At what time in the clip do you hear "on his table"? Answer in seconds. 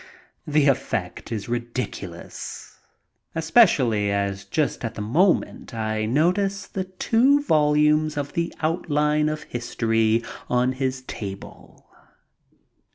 10.49-11.87